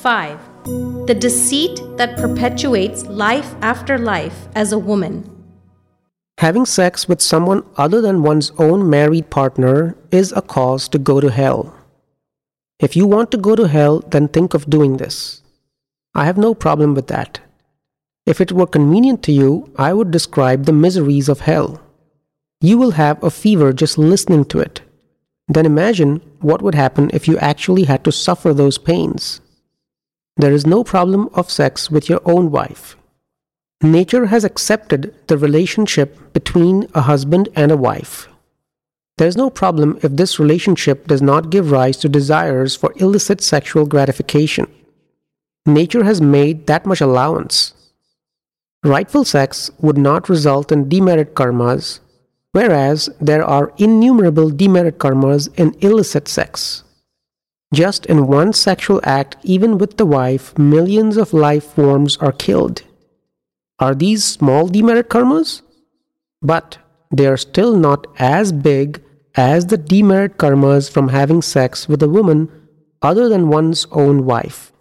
[0.00, 0.38] 5.
[1.06, 5.28] The deceit that perpetuates life after life as a woman.
[6.38, 11.20] Having sex with someone other than one's own married partner is a cause to go
[11.20, 11.74] to hell.
[12.78, 15.42] If you want to go to hell, then think of doing this.
[16.14, 17.40] I have no problem with that.
[18.24, 21.78] If it were convenient to you, I would describe the miseries of hell.
[22.62, 24.80] You will have a fever just listening to it.
[25.48, 29.42] Then imagine what would happen if you actually had to suffer those pains.
[30.40, 32.96] There is no problem of sex with your own wife.
[33.82, 38.26] Nature has accepted the relationship between a husband and a wife.
[39.18, 43.42] There is no problem if this relationship does not give rise to desires for illicit
[43.42, 44.66] sexual gratification.
[45.66, 47.74] Nature has made that much allowance.
[48.82, 52.00] Rightful sex would not result in demerit karmas,
[52.52, 56.82] whereas there are innumerable demerit karmas in illicit sex.
[57.72, 62.82] Just in one sexual act, even with the wife, millions of life forms are killed.
[63.78, 65.62] Are these small demerit karmas?
[66.42, 66.78] But
[67.14, 69.02] they are still not as big
[69.36, 72.50] as the demerit karmas from having sex with a woman
[73.02, 74.72] other than one's own wife.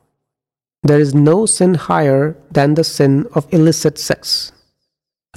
[0.82, 4.52] There is no sin higher than the sin of illicit sex.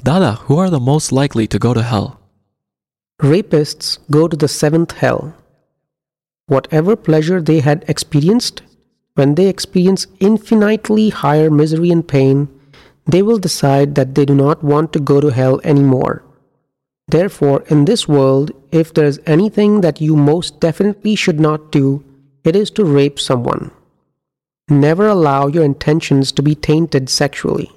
[0.03, 2.19] Dada, who are the most likely to go to hell?
[3.21, 5.35] Rapists go to the seventh hell.
[6.53, 8.61] Whatever pleasure they had experienced,
[9.15, 12.47] when they experience infinitely higher misery and pain,
[13.07, 16.23] they will decide that they do not want to go to hell anymore.
[17.07, 22.03] Therefore, in this world, if there is anything that you most definitely should not do,
[22.43, 23.71] it is to rape someone.
[24.69, 27.71] Never allow your intentions to be tainted sexually.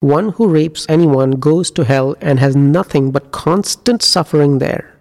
[0.00, 4.93] One who rapes anyone goes to hell and has nothing but constant suffering there.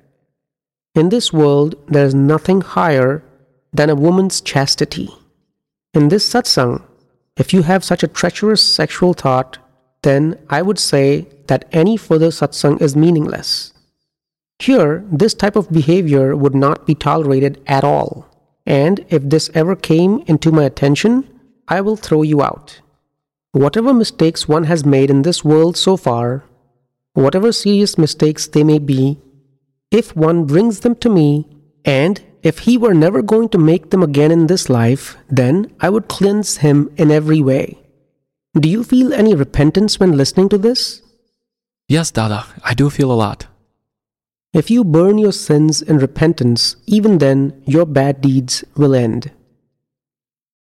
[0.96, 3.24] In this world, there is nothing higher
[3.74, 5.10] than a woman's chastity.
[5.94, 6.84] In this satsang,
[7.36, 9.58] if you have such a treacherous sexual thought,
[10.04, 13.74] then I would say that any further satsang is meaningless.
[14.60, 18.30] Here, this type of behavior would not be tolerated at all.
[18.66, 21.28] And if this ever came into my attention,
[21.68, 22.82] I will throw you out.
[23.52, 26.44] Whatever mistakes one has made in this world so far,
[27.14, 29.20] whatever serious mistakes they may be,
[29.94, 31.48] if one brings them to me,
[31.86, 35.90] and if he were never going to make them again in this life, then I
[35.90, 37.78] would cleanse him in every way.
[38.60, 41.02] Do you feel any repentance when listening to this?
[41.88, 43.46] Yes, Dada, I do feel a lot.
[44.52, 49.32] If you burn your sins in repentance, even then your bad deeds will end.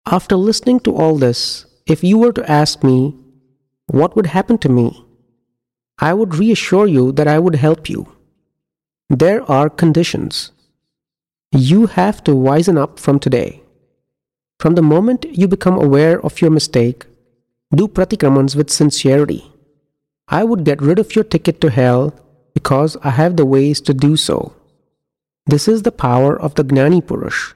[0.06, 3.16] After listening to all this, if you were to ask me,
[3.88, 5.06] what would happen to me?
[6.00, 8.08] I would reassure you that I would help you.
[9.13, 10.51] There are conditions.
[11.51, 13.62] You have to wisen up from today.
[14.59, 17.06] From the moment you become aware of your mistake,
[17.75, 19.51] do pratikramans with sincerity.
[20.29, 22.16] I would get rid of your ticket to hell
[22.56, 24.56] because I have the ways to do so.
[25.45, 27.53] This is the power of the Gnani Purush.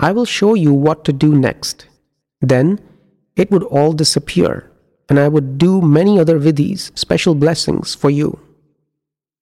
[0.00, 1.86] I will show you what to do next.
[2.40, 2.80] Then
[3.36, 4.68] it would all disappear,
[5.08, 8.40] and I would do many other vidhis, special blessings for you.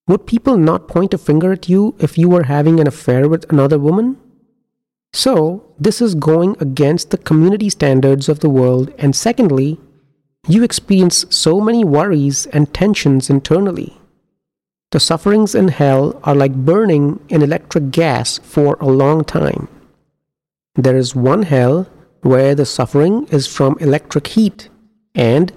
[0.07, 3.51] Would people not point a finger at you if you were having an affair with
[3.51, 4.17] another woman?
[5.11, 9.79] So, this is going against the community standards of the world, and secondly,
[10.47, 13.97] you experience so many worries and tensions internally.
[14.91, 19.67] The sufferings in hell are like burning in electric gas for a long time.
[20.75, 21.89] There is one hell
[22.21, 24.69] where the suffering is from electric heat,
[25.13, 25.51] and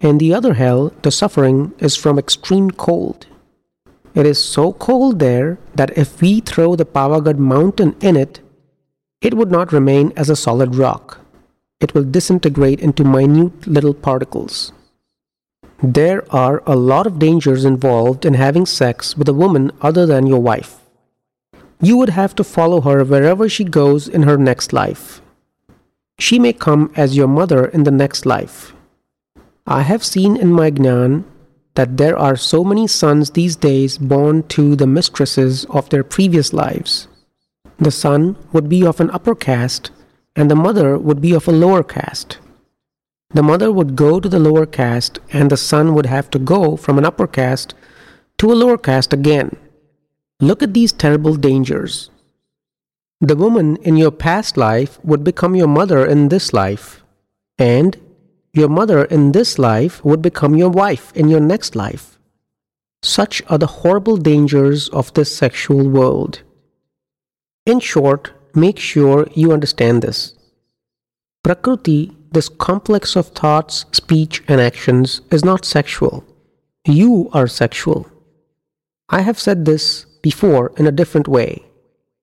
[0.00, 3.26] in the other hell, the suffering is from extreme cold.
[4.14, 8.40] It is so cold there that if we throw the Pavagad mountain in it,
[9.20, 11.20] it would not remain as a solid rock.
[11.80, 14.72] It will disintegrate into minute little particles.
[15.82, 20.26] There are a lot of dangers involved in having sex with a woman other than
[20.26, 20.80] your wife.
[21.80, 25.22] You would have to follow her wherever she goes in her next life.
[26.18, 28.74] She may come as your mother in the next life.
[29.66, 31.24] I have seen in my Gnan
[31.74, 36.52] that there are so many sons these days born to the mistresses of their previous
[36.52, 37.08] lives.
[37.78, 39.90] The son would be of an upper caste,
[40.36, 42.38] and the mother would be of a lower caste.
[43.32, 46.76] The mother would go to the lower caste, and the son would have to go
[46.76, 47.74] from an upper caste
[48.38, 49.56] to a lower caste again.
[50.40, 52.10] Look at these terrible dangers.
[53.20, 57.04] The woman in your past life would become your mother in this life,
[57.58, 57.96] and
[58.52, 62.18] your mother in this life would become your wife in your next life.
[63.02, 66.42] Such are the horrible dangers of this sexual world.
[67.64, 70.34] In short, make sure you understand this.
[71.42, 76.24] Prakriti, this complex of thoughts, speech, and actions, is not sexual.
[76.84, 78.06] You are sexual.
[79.08, 81.64] I have said this before in a different way,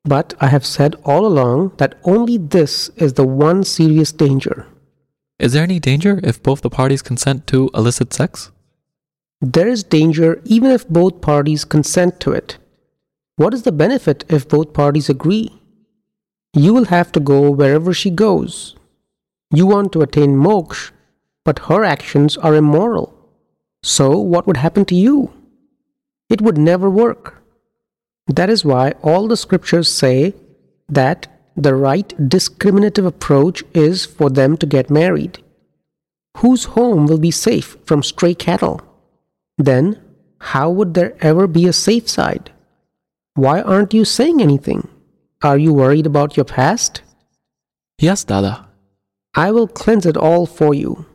[0.05, 4.67] but I have said all along that only this is the one serious danger.
[5.39, 8.51] Is there any danger if both the parties consent to illicit sex?
[9.39, 12.57] There is danger even if both parties consent to it.
[13.35, 15.53] What is the benefit if both parties agree?
[16.53, 18.75] You will have to go wherever she goes.
[19.51, 20.91] You want to attain moksha,
[21.45, 23.13] but her actions are immoral.
[23.83, 25.31] So, what would happen to you?
[26.29, 27.43] It would never work.
[28.25, 30.33] That is why all the scriptures say
[30.89, 35.43] that the right discriminative approach is for them to get married.
[36.37, 38.79] Whose home will be safe from stray cattle?
[39.57, 39.99] Then,
[40.39, 42.51] how would there ever be a safe side?
[43.33, 44.87] Why aren't you saying anything?
[45.41, 47.01] Are you worried about your past?
[47.99, 48.67] Yes, Dada.
[49.33, 51.07] I will cleanse it all for you.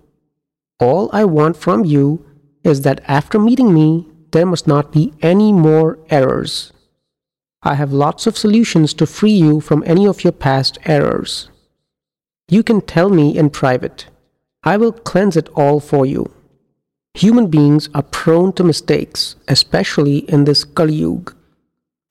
[0.81, 2.27] All I want from you
[2.65, 6.73] is that after meeting me, there must not be any more errors.
[7.65, 11.49] I have lots of solutions to free you from any of your past errors.
[12.49, 14.07] You can tell me in private.
[14.65, 16.31] I will cleanse it all for you.
[17.15, 21.35] Human beings are prone to mistakes, especially in this Kali Yuga.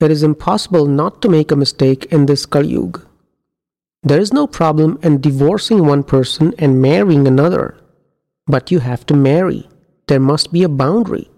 [0.00, 3.02] It is impossible not to make a mistake in this Kali Yuga.
[4.02, 7.76] There is no problem in divorcing one person and marrying another.
[8.46, 9.68] But you have to marry.
[10.08, 11.30] There must be a boundary.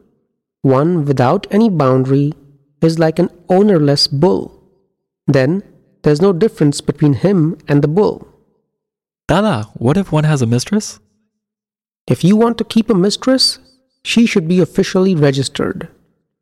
[0.63, 2.33] One without any boundary
[2.85, 4.63] is like an ownerless bull.
[5.27, 5.63] Then
[6.03, 8.29] there's no difference between him and the bull.
[9.27, 11.01] Dada, what if one has a mistress?
[12.07, 13.59] If you want to keep a mistress,
[14.05, 15.89] she should be officially registered.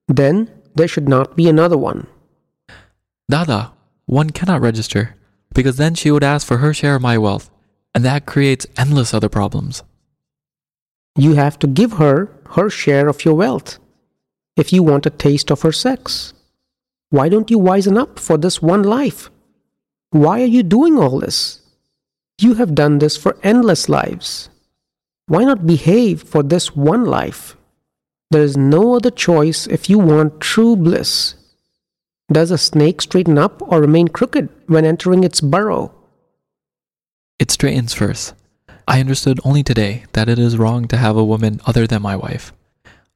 [0.09, 2.09] Then there should not be another one.
[3.31, 3.73] Dada,
[4.07, 5.15] one cannot register,
[5.55, 7.51] because then she would ask for her share of my wealth,
[7.95, 9.85] and that creates endless other problems.
[11.17, 13.79] You have to give her her share of your wealth
[14.57, 16.33] if you want a taste of her sex.
[17.11, 19.31] Why don't you wisen up for this one life?
[20.11, 21.61] Why are you doing all this?
[22.39, 24.51] You have done this for endless lives.
[25.27, 27.57] Why not behave for this one life?
[28.31, 31.35] There is no other choice if you want true bliss.
[32.33, 35.95] Does a snake straighten up or remain crooked when entering its burrow?
[37.39, 38.35] It straightens first.
[38.89, 42.17] I understood only today that it is wrong to have a woman other than my
[42.17, 42.53] wife.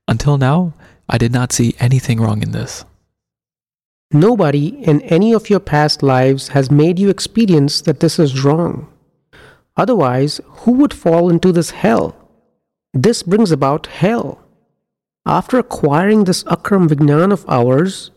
[0.07, 0.75] Until now,
[1.09, 2.85] I did not see anything wrong in this.
[4.13, 8.89] Nobody in any of your past lives has made you experience that this is wrong.
[9.77, 12.15] Otherwise, who would fall into this hell?
[12.95, 14.41] This brings about hell.
[15.27, 18.11] After acquiring this Akram Vignan of ours,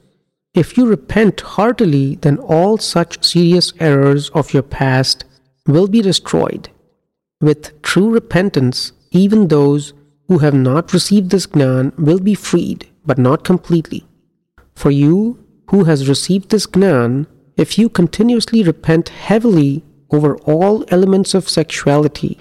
[0.54, 5.26] if you repent heartily, then all such serious errors of your past
[5.68, 6.70] will be destroyed.
[7.42, 9.94] With true repentance, even those
[10.30, 14.06] who have not received this Gnan will be freed, but not completely.
[14.76, 17.26] For you who has received this Gnan,
[17.58, 22.40] if you continuously repent heavily over all elements of sexuality,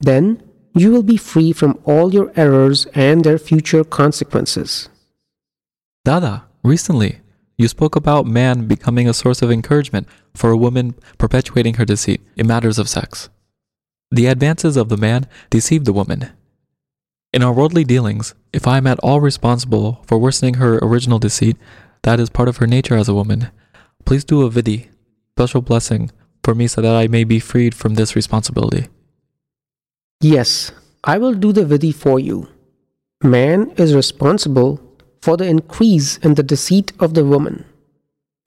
[0.00, 0.42] then
[0.74, 4.90] you will be free from all your errors and their future consequences.
[6.04, 7.20] Dada, recently,
[7.56, 12.20] you spoke about man becoming a source of encouragement for a woman perpetuating her deceit
[12.36, 13.30] in matters of sex.
[14.10, 16.30] The advances of the man deceive the woman.
[17.34, 21.56] In our worldly dealings, if I am at all responsible for worsening her original deceit,
[22.02, 23.50] that is part of her nature as a woman,
[24.04, 24.86] please do a vidhi,
[25.36, 26.12] special blessing,
[26.44, 28.86] for me so that I may be freed from this responsibility.
[30.20, 30.70] Yes,
[31.02, 32.50] I will do the vidhi for you.
[33.20, 34.80] Man is responsible
[35.20, 37.64] for the increase in the deceit of the woman.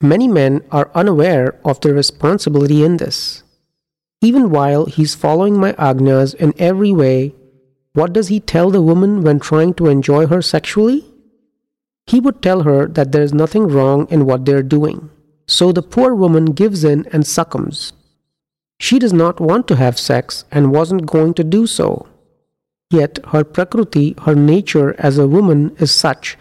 [0.00, 3.42] Many men are unaware of their responsibility in this.
[4.22, 7.34] Even while he's following my agnas in every way,
[7.94, 11.04] what does he tell the woman when trying to enjoy her sexually?
[12.06, 15.10] He would tell her that there is nothing wrong in what they are doing.
[15.46, 17.92] So the poor woman gives in and succumbs.
[18.80, 22.06] She does not want to have sex and wasn't going to do so.
[22.90, 26.38] Yet her prakriti, her nature as a woman, is such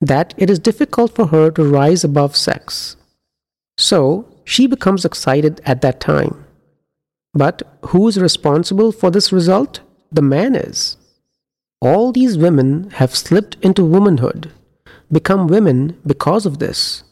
[0.00, 2.96] that it is difficult for her to rise above sex.
[3.78, 6.44] So she becomes excited at that time.
[7.32, 9.80] But who is responsible for this result?
[10.12, 10.98] The man is.
[11.80, 14.52] All these women have slipped into womanhood,
[15.10, 17.02] become women because of this.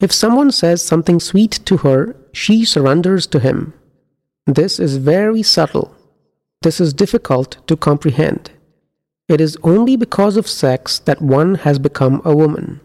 [0.00, 3.74] If someone says something sweet to her, she surrenders to him.
[4.46, 5.94] This is very subtle.
[6.62, 8.50] This is difficult to comprehend.
[9.28, 12.80] It is only because of sex that one has become a woman.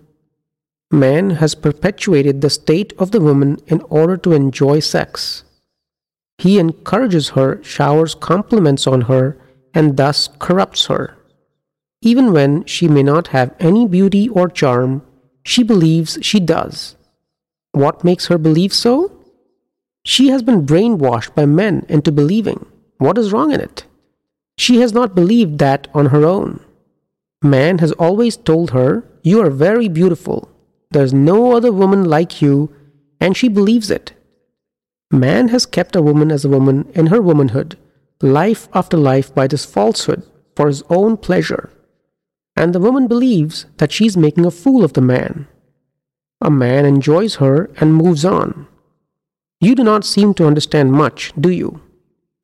[0.91, 5.43] Man has perpetuated the state of the woman in order to enjoy sex.
[6.38, 9.38] He encourages her, showers compliments on her,
[9.75, 11.15] and thus corrupts her.
[12.01, 15.03] Even when she may not have any beauty or charm,
[15.44, 16.96] she believes she does.
[17.72, 19.12] What makes her believe so?
[20.05, 22.65] She has been brainwashed by men into believing.
[22.98, 23.86] What is wrong in it?
[24.58, 26.62] She has not believed that on her own.
[27.44, 30.50] Man has always told her, You are very beautiful.
[30.91, 32.74] There's no other woman like you,
[33.20, 34.13] and she believes it.
[35.12, 37.77] Man has kept a woman as a woman in her womanhood,
[38.25, 40.24] life after life by this falsehood
[40.55, 41.72] for his own pleasure.
[42.55, 45.48] And the woman believes that she's making a fool of the man.
[46.41, 48.67] A man enjoys her and moves on.
[49.60, 51.82] You do not seem to understand much, do you?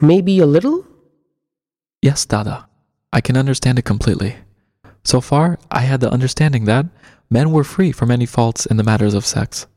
[0.01, 0.87] Maybe a little?
[2.01, 2.67] Yes, Dada.
[3.13, 4.37] I can understand it completely.
[5.03, 6.85] So far, I had the understanding that
[7.29, 9.67] men were free from any faults in the matters of sex.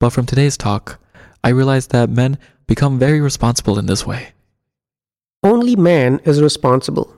[0.00, 0.98] But from today's talk,
[1.42, 4.32] I realized that men become very responsible in this way.
[5.42, 7.14] Only man is responsible.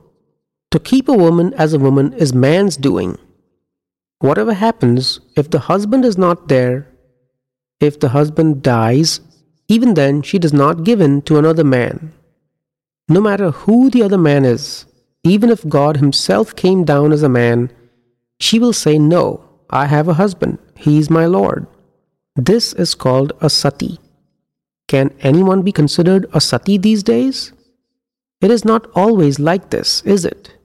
[0.72, 3.18] To keep a woman as a woman is man's doing.
[4.18, 6.86] Whatever happens, if the husband is not there,
[7.80, 9.20] if the husband dies,
[9.68, 12.12] even then she does not give in to another man.
[13.08, 14.84] No matter who the other man is,
[15.24, 17.72] even if God Himself came down as a man,
[18.38, 21.66] she will say, No, I have a husband, he is my Lord.
[22.36, 23.98] This is called a sati.
[24.88, 27.52] Can anyone be considered a sati these days?
[28.40, 30.56] It is not always like this, is it?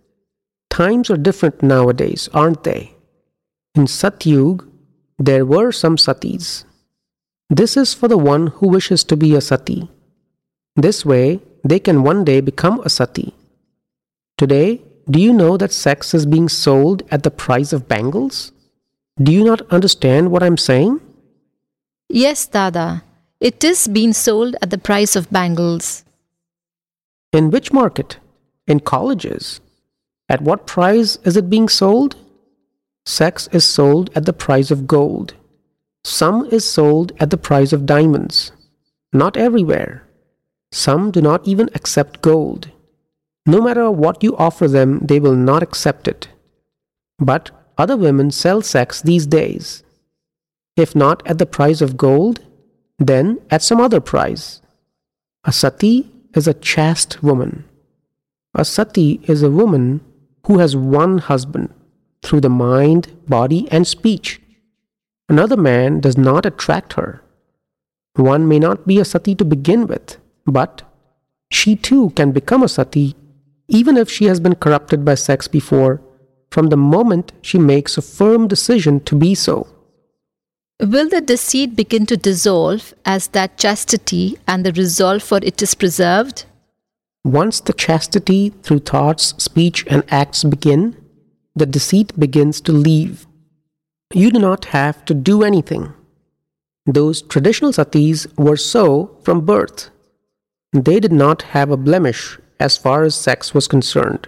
[0.69, 2.95] Times are different nowadays, aren't they?
[3.75, 4.65] In Satyug,
[5.19, 6.65] there were some satis.
[7.49, 9.89] This is for the one who wishes to be a sati.
[10.75, 13.33] This way, they can one day become a sati.
[14.37, 18.53] Today, do you know that sex is being sold at the price of bangles?
[19.21, 21.01] Do you not understand what I'm saying?
[22.07, 23.03] Yes, Dada.
[23.41, 26.04] It is being sold at the price of bangles.
[27.35, 28.17] In which market?
[28.65, 29.59] In colleges.
[30.29, 32.15] At what price is it being sold?
[33.05, 35.33] Sex is sold at the price of gold.
[36.05, 38.53] Some is sold at the price of diamonds.
[39.11, 40.07] Not everywhere.
[40.71, 42.71] Some do not even accept gold.
[43.45, 46.29] No matter what you offer them, they will not accept it.
[47.19, 49.83] But other women sell sex these days.
[50.77, 52.39] If not at the price of gold,
[52.97, 54.61] then at some other price.
[55.43, 57.65] A sati is a chaste woman.
[58.53, 60.01] A sati is a woman
[60.45, 61.73] who has one husband
[62.21, 64.41] through the mind, body, and speech.
[65.27, 67.21] Another man does not attract her.
[68.15, 70.83] One may not be a sati to begin with, but
[71.51, 73.15] she too can become a sati
[73.67, 76.01] even if she has been corrupted by sex before,
[76.51, 79.67] from the moment she makes a firm decision to be so.
[80.81, 85.73] Will the deceit begin to dissolve as that chastity and the resolve for it is
[85.73, 86.45] preserved?
[87.23, 90.97] Once the chastity through thoughts, speech, and acts begin,
[91.55, 93.25] the deceit begins to leave.
[94.13, 95.93] You do not have to do anything.
[96.85, 99.89] Those traditional satis were so from birth.
[100.73, 104.27] They did not have a blemish as far as sex was concerned.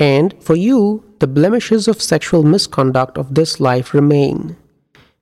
[0.00, 4.56] And for you, the blemishes of sexual misconduct of this life remain.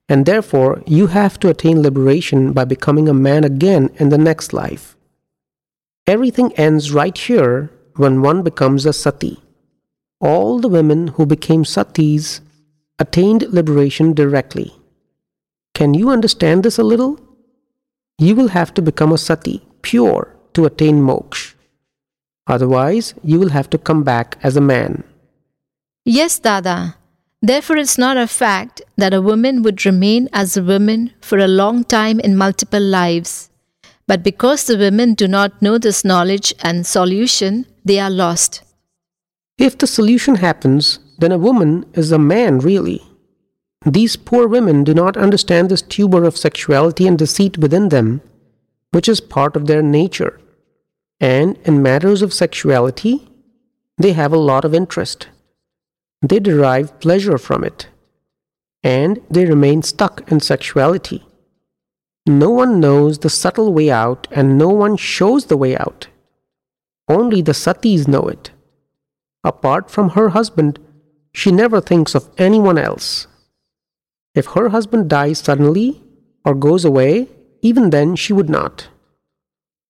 [0.08, 4.52] And therefore, you have to attain liberation by becoming a man again in the next
[4.52, 4.96] life.
[6.06, 9.38] Everything ends right here when one becomes a sati.
[10.20, 12.40] All the women who became satis
[12.98, 14.72] attained liberation directly.
[15.74, 17.20] Can you understand this a little?
[18.18, 21.54] You will have to become a sati, pure, to attain moksha.
[22.48, 25.04] Otherwise, you will have to come back as a man.
[26.04, 26.97] Yes, Dada.
[27.40, 31.46] Therefore, it's not a fact that a woman would remain as a woman for a
[31.46, 33.50] long time in multiple lives.
[34.06, 38.62] But because the women do not know this knowledge and solution, they are lost.
[39.58, 43.02] If the solution happens, then a woman is a man really.
[43.84, 48.20] These poor women do not understand this tuber of sexuality and deceit within them,
[48.90, 50.40] which is part of their nature
[51.20, 53.28] and in matters of sexuality,
[53.96, 55.28] they have a lot of interest.
[56.20, 57.88] They derive pleasure from it,
[58.82, 61.24] and they remain stuck in sexuality.
[62.26, 66.08] No one knows the subtle way out, and no one shows the way out.
[67.08, 68.50] Only the satis know it.
[69.44, 70.78] Apart from her husband,
[71.32, 73.28] she never thinks of anyone else.
[74.34, 76.02] If her husband dies suddenly
[76.44, 77.28] or goes away,
[77.62, 78.88] even then she would not.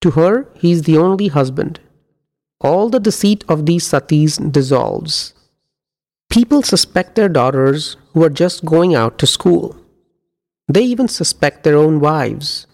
[0.02, 1.80] To her, he is the only husband.
[2.60, 5.34] All the deceit of these satis dissolves.
[6.30, 9.76] People suspect their daughters who are just going out to school.
[10.70, 12.66] They even suspect their own wives.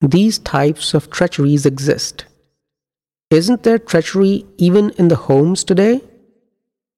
[0.00, 2.24] these types of treacheries exist.
[3.30, 6.02] Isn't there treachery even in the homes today?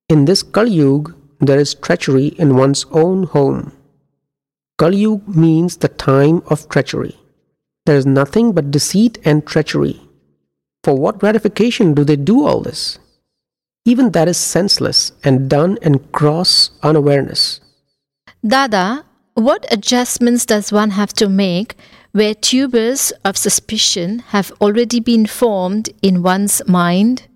[0.08, 3.72] In this Kali Yuga, there is treachery in one's own home.
[4.76, 7.16] Kali Yuga means the time of treachery.
[7.86, 10.00] There is nothing but deceit and treachery.
[10.84, 12.98] For what gratification do they do all this?
[13.84, 17.60] Even that is senseless and done in gross unawareness.
[18.46, 21.76] Dada, what adjustments does one have to make
[22.12, 27.26] where tubers of suspicion have already been formed in one's mind?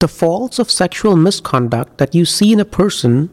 [0.00, 3.30] The faults of sexual misconduct that you see in a person,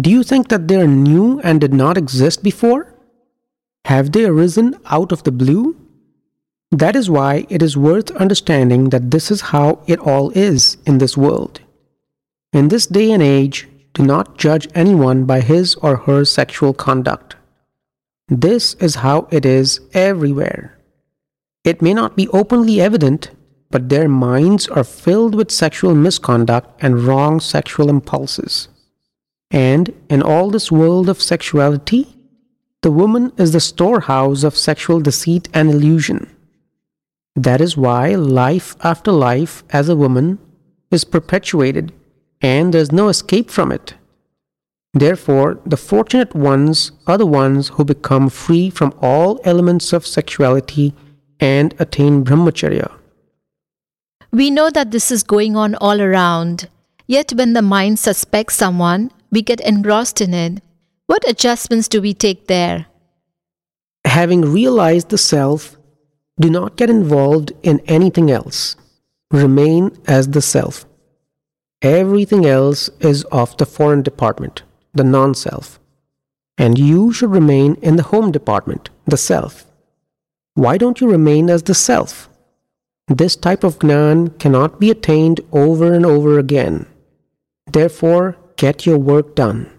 [0.00, 2.94] do you think that they are new and did not exist before?
[3.86, 5.76] Have they arisen out of the blue?
[6.70, 10.98] That is why it is worth understanding that this is how it all is in
[10.98, 11.60] this world.
[12.52, 17.36] In this day and age, do not judge anyone by his or her sexual conduct.
[18.28, 20.78] This is how it is everywhere.
[21.64, 23.30] It may not be openly evident,
[23.70, 28.68] but their minds are filled with sexual misconduct and wrong sexual impulses.
[29.50, 32.14] And in all this world of sexuality,
[32.82, 36.34] the woman is the storehouse of sexual deceit and illusion.
[37.36, 40.38] That is why life after life as a woman
[40.90, 41.92] is perpetuated
[42.40, 43.94] and there's no escape from it.
[44.94, 50.94] Therefore, the fortunate ones are the ones who become free from all elements of sexuality
[51.40, 52.90] and attain brahmacharya.
[54.32, 56.68] We know that this is going on all around.
[57.06, 60.62] Yet, when the mind suspects someone, we get engrossed in it.
[61.06, 62.86] What adjustments do we take there?
[64.04, 65.77] Having realized the self,
[66.40, 68.76] do not get involved in anything else.
[69.30, 70.86] Remain as the self.
[71.82, 74.62] Everything else is of the foreign department
[74.94, 75.78] the non self.
[76.56, 79.64] And you should remain in the home department, the self.
[80.54, 82.28] Why don't you remain as the self?
[83.06, 86.86] This type of Gnan cannot be attained over and over again.
[87.72, 89.70] Therefore, get your work done.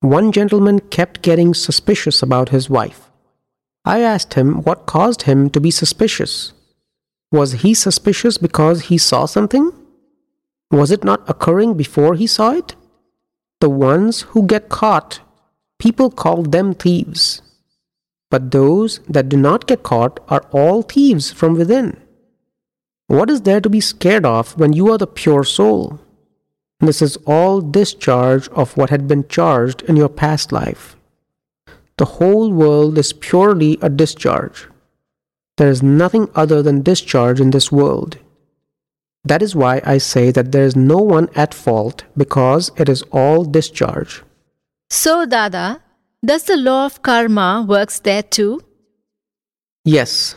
[0.00, 3.10] One gentleman kept getting suspicious about his wife.
[3.86, 6.52] I asked him what caused him to be suspicious.
[7.30, 9.70] Was he suspicious because he saw something?
[10.72, 12.74] Was it not occurring before he saw it?
[13.60, 15.20] The ones who get caught,
[15.78, 17.42] people call them thieves.
[18.28, 21.96] But those that do not get caught are all thieves from within.
[23.06, 26.00] What is there to be scared of when you are the pure soul?
[26.80, 30.95] This is all discharge of what had been charged in your past life.
[31.98, 34.68] The whole world is purely a discharge.
[35.56, 38.18] There is nothing other than discharge in this world.
[39.24, 43.02] That is why I say that there is no one at fault because it is
[43.10, 44.22] all discharge.
[44.90, 45.82] So, Dada,
[46.24, 48.60] does the law of karma works there too?
[49.84, 50.36] Yes,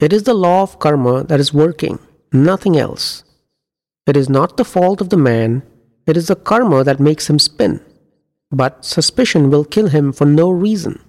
[0.00, 1.98] it is the law of karma that is working,
[2.32, 3.24] nothing else.
[4.06, 5.62] It is not the fault of the man,
[6.06, 7.80] it is the karma that makes him spin.
[8.54, 11.02] But suspicion will kill him for no reason.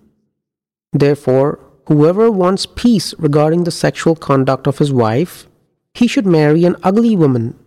[0.91, 5.47] Therefore, whoever wants peace regarding the sexual conduct of his wife
[5.95, 7.57] he should marry an ugly woman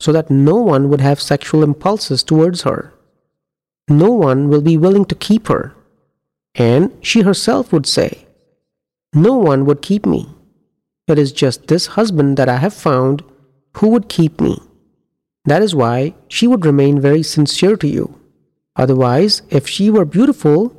[0.00, 2.92] so that no one would have sexual impulses towards her.
[3.88, 5.72] No one will be willing to keep her.
[6.56, 8.26] And she herself would say,
[9.14, 10.28] No one would keep me.
[11.06, 13.22] It is just this husband that I have found
[13.76, 14.60] who would keep me.
[15.44, 18.18] That is why she would remain very sincere to you.
[18.76, 20.76] Otherwise, if she were beautiful,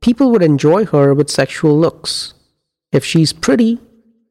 [0.00, 2.34] people would enjoy her with sexual looks.
[2.92, 3.80] If she's pretty,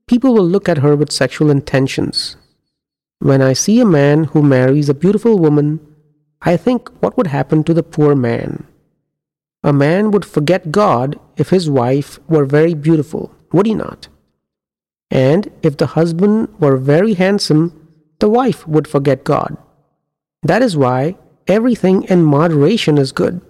[0.07, 2.37] people will look at her with sexual intentions.
[3.19, 5.79] When I see a man who marries a beautiful woman,
[6.41, 8.65] I think what would happen to the poor man.
[9.63, 14.07] A man would forget God if his wife were very beautiful, would he not?
[15.11, 19.57] And if the husband were very handsome, the wife would forget God.
[20.43, 21.17] That is why
[21.49, 23.41] everything in moderation is good.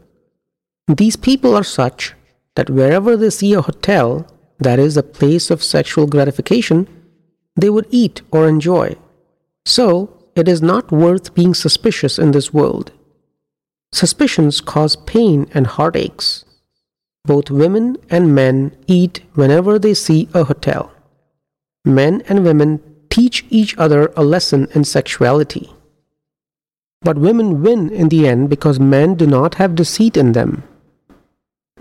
[0.87, 2.15] These people are such
[2.55, 4.25] that wherever they see a hotel,
[4.57, 6.87] that is, a place of sexual gratification,
[7.55, 8.95] they would eat or enjoy.
[9.65, 12.91] So, it is not worth being suspicious in this world.
[13.91, 16.45] Suspicions cause pain and heartaches.
[17.25, 20.91] Both women and men eat whenever they see a hotel.
[21.85, 25.71] Men and women teach each other a lesson in sexuality.
[27.01, 30.63] But women win in the end because men do not have deceit in them.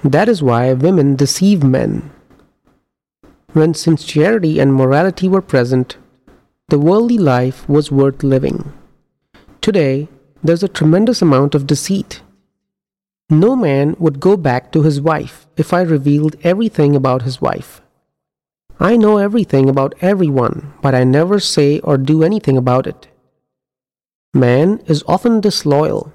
[0.05, 2.11] That is why women deceive men.
[3.53, 5.97] When sincerity and morality were present,
[6.69, 8.73] the worldly life was worth living.
[9.61, 10.09] Today,
[10.43, 12.23] there's a tremendous amount of deceit.
[13.29, 17.83] No man would go back to his wife if I revealed everything about his wife.
[18.79, 23.08] I know everything about everyone, but I never say or do anything about it.
[24.39, 26.13] Man is often disloyal,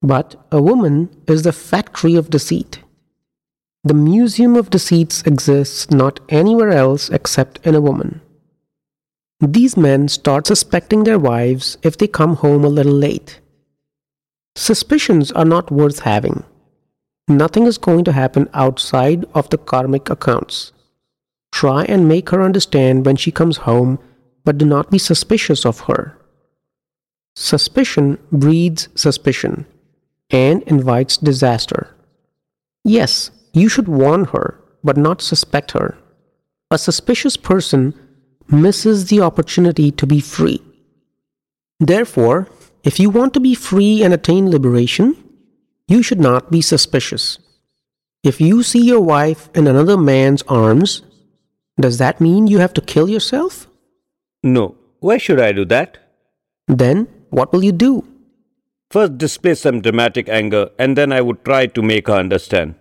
[0.00, 2.78] but a woman is the factory of deceit.
[3.82, 8.20] The museum of deceits exists not anywhere else except in a woman.
[9.40, 13.40] These men start suspecting their wives if they come home a little late.
[14.54, 16.44] Suspicions are not worth having.
[17.26, 20.70] Nothing is going to happen outside of the karmic accounts.
[21.50, 23.98] Try and make her understand when she comes home,
[24.44, 26.16] but do not be suspicious of her.
[27.36, 29.66] Suspicion breeds suspicion
[30.30, 31.94] and invites disaster.
[32.84, 35.96] Yes, you should warn her, but not suspect her.
[36.70, 37.94] A suspicious person
[38.48, 40.62] misses the opportunity to be free.
[41.78, 42.48] Therefore,
[42.84, 45.16] if you want to be free and attain liberation,
[45.88, 47.38] you should not be suspicious.
[48.22, 51.02] If you see your wife in another man's arms,
[51.80, 53.66] does that mean you have to kill yourself?
[54.42, 54.76] No.
[55.00, 55.98] Why should I do that?
[56.68, 58.06] Then what will you do?
[58.90, 62.74] First, display some dramatic anger, and then I would try to make her understand.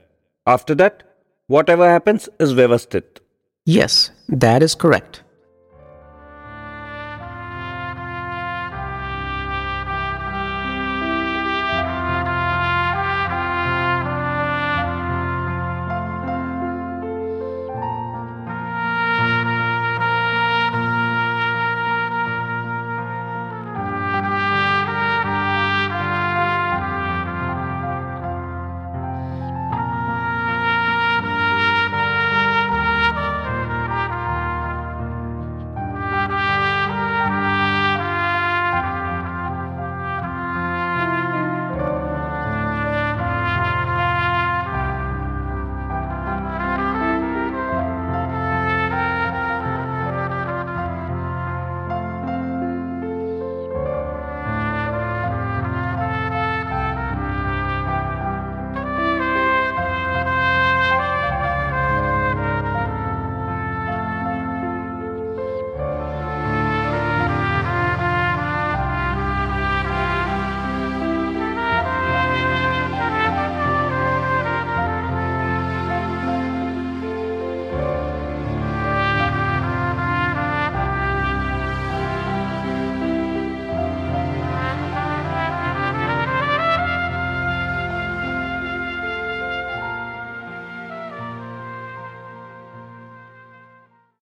[0.47, 1.03] After that,
[1.47, 3.19] whatever happens is Vyavasthit.
[3.65, 5.21] Yes, that is correct.